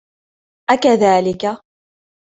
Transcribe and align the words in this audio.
أكذلك؟ 0.69 1.61